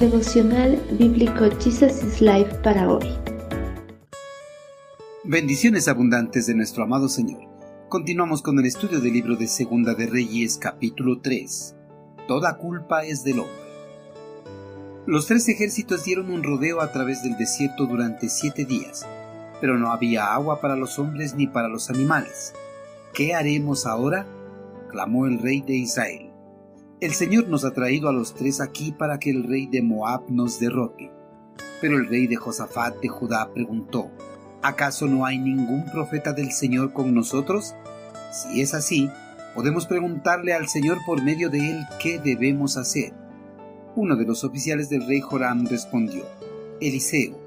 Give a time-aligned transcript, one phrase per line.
[0.00, 3.08] Devocional Bíblico Jesus is Life para hoy.
[5.24, 7.40] Bendiciones abundantes de nuestro amado Señor.
[7.88, 11.74] Continuamos con el estudio del libro de Segunda de Reyes capítulo 3.
[12.28, 13.54] Toda culpa es del hombre.
[15.06, 19.06] Los tres ejércitos dieron un rodeo a través del desierto durante siete días,
[19.62, 22.52] pero no había agua para los hombres ni para los animales.
[23.14, 24.26] ¿Qué haremos ahora?
[24.90, 26.35] clamó el rey de Israel.
[26.98, 30.30] El Señor nos ha traído a los tres aquí para que el rey de Moab
[30.30, 31.12] nos derrote.
[31.82, 34.10] Pero el rey de Josafat de Judá preguntó,
[34.62, 37.74] ¿acaso no hay ningún profeta del Señor con nosotros?
[38.32, 39.10] Si es así,
[39.54, 43.12] podemos preguntarle al Señor por medio de él qué debemos hacer.
[43.94, 46.24] Uno de los oficiales del rey Joram respondió,
[46.80, 47.38] Eliseo,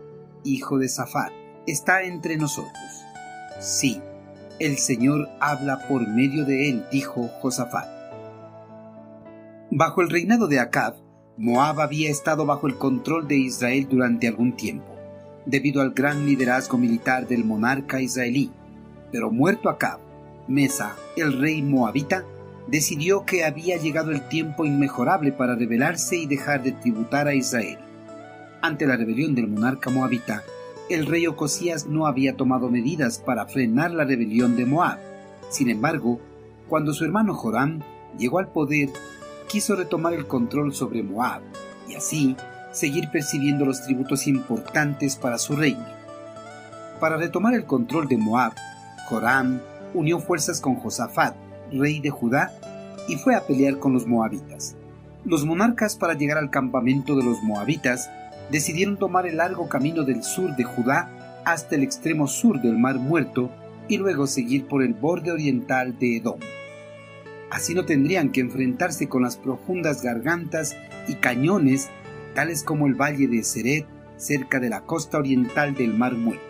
[0.44, 1.32] hijo de Safat,
[1.66, 3.04] está entre nosotros.
[3.60, 4.00] Sí,
[4.60, 7.99] el Señor habla por medio de él, dijo Josafat.
[9.72, 10.96] Bajo el reinado de Acab,
[11.38, 14.96] Moab había estado bajo el control de Israel durante algún tiempo,
[15.46, 18.50] debido al gran liderazgo militar del monarca israelí.
[19.12, 20.00] Pero muerto Acab,
[20.48, 22.26] Mesa, el rey moabita,
[22.66, 27.78] decidió que había llegado el tiempo inmejorable para rebelarse y dejar de tributar a Israel.
[28.64, 30.42] Ante la rebelión del monarca moabita,
[30.90, 34.98] el rey Ocosías no había tomado medidas para frenar la rebelión de Moab.
[35.52, 36.20] Sin embargo,
[36.68, 37.82] cuando su hermano Joram
[38.18, 38.90] llegó al poder,
[39.50, 41.42] quiso retomar el control sobre Moab
[41.88, 42.38] y así
[42.72, 45.86] seguir percibiendo los tributos importantes para su reino.
[47.00, 48.54] Para retomar el control de Moab,
[49.10, 49.60] Joram
[49.94, 51.36] unió fuerzas con Josafat,
[51.72, 52.54] rey de Judá,
[53.08, 54.76] y fue a pelear con los moabitas.
[55.26, 58.10] Los monarcas para llegar al campamento de los moabitas
[58.52, 63.00] decidieron tomar el largo camino del sur de Judá hasta el extremo sur del Mar
[63.00, 63.50] Muerto
[63.88, 66.40] y luego seguir por el borde oriental de Edom.
[67.52, 71.90] Así no tendrían que enfrentarse con las profundas gargantas y cañones,
[72.36, 73.86] tales como el valle de Seret,
[74.18, 76.44] cerca de la costa oriental del Mar Muerto.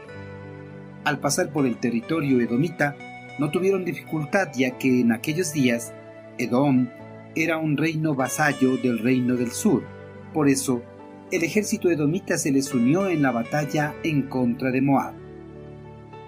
[1.06, 2.96] Al pasar por el territorio edomita,
[3.40, 5.94] no tuvieron dificultad ya que en aquellos días
[6.38, 6.90] Edom
[7.35, 9.84] era un reino vasallo del reino del sur.
[10.34, 10.81] Por eso,
[11.31, 15.13] el ejército edomita se les unió en la batalla en contra de Moab.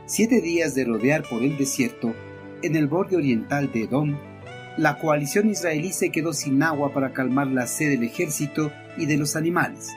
[0.05, 2.13] Siete días de rodear por el desierto,
[2.61, 4.17] en el borde oriental de Edom,
[4.77, 9.17] la coalición israelí se quedó sin agua para calmar la sed del ejército y de
[9.17, 9.89] los animales.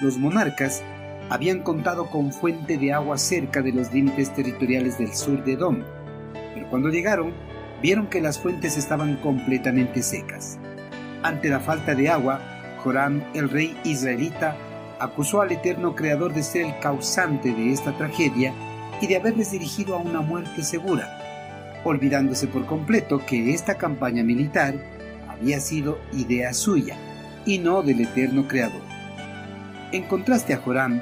[0.00, 0.82] Los monarcas
[1.28, 5.82] habían contado con fuente de agua cerca de los límites territoriales del sur de Edom,
[6.54, 7.34] pero cuando llegaron
[7.82, 10.58] vieron que las fuentes estaban completamente secas.
[11.22, 12.40] Ante la falta de agua,
[12.82, 14.56] Joram, el rey israelita,
[15.00, 18.54] acusó al eterno creador de ser el causante de esta tragedia
[19.02, 21.18] y de haberles dirigido a una muerte segura
[21.84, 24.74] olvidándose por completo que esta campaña militar
[25.28, 26.96] había sido idea suya
[27.46, 28.82] y no del eterno creador.
[29.92, 31.00] En contraste a Joram,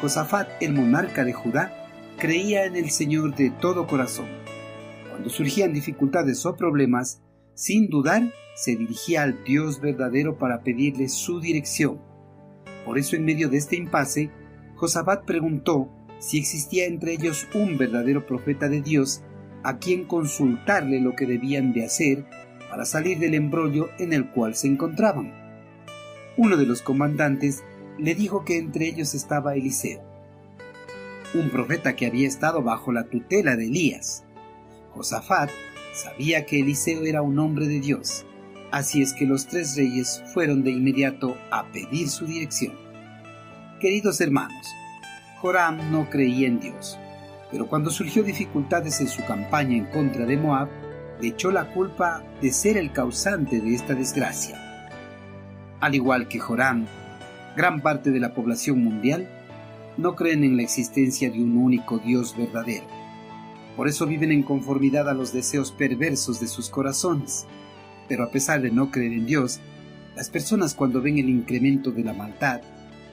[0.00, 1.72] Josafat, el monarca de Judá,
[2.18, 4.26] creía en el Señor de todo corazón.
[5.08, 7.22] Cuando surgían dificultades o problemas,
[7.54, 8.22] sin dudar,
[8.54, 12.00] se dirigía al Dios verdadero para pedirle su dirección.
[12.84, 14.30] Por eso, en medio de este impasse,
[14.76, 19.22] Josafat preguntó si existía entre ellos un verdadero profeta de Dios
[19.62, 22.24] a quien consultarle lo que debían de hacer
[22.70, 25.34] para salir del embrollo en el cual se encontraban.
[26.36, 27.62] Uno de los comandantes
[27.98, 30.02] le dijo que entre ellos estaba Eliseo,
[31.34, 34.24] un profeta que había estado bajo la tutela de Elías.
[34.92, 35.50] Josafat
[35.92, 38.24] sabía que Eliseo era un hombre de Dios,
[38.70, 42.74] así es que los tres reyes fueron de inmediato a pedir su dirección.
[43.80, 44.66] Queridos hermanos,
[45.40, 46.98] Joram no creía en Dios
[47.50, 50.68] pero cuando surgió dificultades en su campaña en contra de Moab,
[51.20, 54.56] le echó la culpa de ser el causante de esta desgracia.
[55.80, 56.86] Al igual que Joram,
[57.56, 59.28] gran parte de la población mundial
[59.96, 62.86] no creen en la existencia de un único Dios verdadero.
[63.76, 67.46] Por eso viven en conformidad a los deseos perversos de sus corazones.
[68.08, 69.60] Pero a pesar de no creer en Dios,
[70.16, 72.60] las personas cuando ven el incremento de la maldad,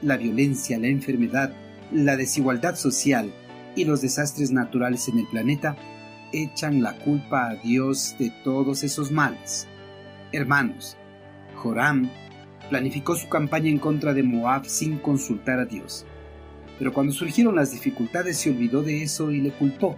[0.01, 1.53] la violencia, la enfermedad,
[1.91, 3.31] la desigualdad social
[3.77, 5.77] y los desastres naturales en el planeta
[6.33, 9.67] echan la culpa a Dios de todos esos males.
[10.31, 10.97] Hermanos,
[11.55, 12.09] Joram
[12.69, 16.05] planificó su campaña en contra de Moab sin consultar a Dios.
[16.79, 19.95] Pero cuando surgieron las dificultades se olvidó de eso y le culpó.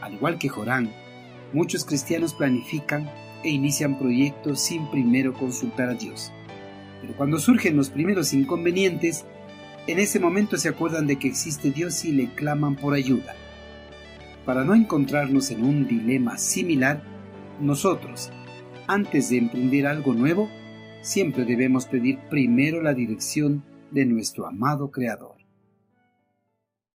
[0.00, 0.88] Al igual que Joram,
[1.52, 3.10] muchos cristianos planifican
[3.44, 6.32] e inician proyectos sin primero consultar a Dios.
[7.00, 9.24] Pero cuando surgen los primeros inconvenientes,
[9.88, 13.34] en ese momento se acuerdan de que existe Dios y le claman por ayuda.
[14.44, 17.02] Para no encontrarnos en un dilema similar,
[17.58, 18.30] nosotros,
[18.86, 20.50] antes de emprender algo nuevo,
[21.00, 25.37] siempre debemos pedir primero la dirección de nuestro amado Creador.